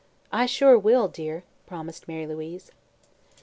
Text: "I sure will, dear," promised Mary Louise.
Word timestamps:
"I 0.31 0.47
sure 0.47 0.79
will, 0.79 1.07
dear," 1.09 1.43
promised 1.67 2.07
Mary 2.07 2.25
Louise. 2.25 2.71